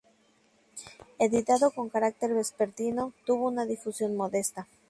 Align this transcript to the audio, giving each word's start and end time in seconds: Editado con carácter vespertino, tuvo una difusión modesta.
Editado 1.19 1.69
con 1.69 1.89
carácter 1.89 2.33
vespertino, 2.33 3.13
tuvo 3.23 3.47
una 3.49 3.67
difusión 3.67 4.15
modesta. 4.17 4.67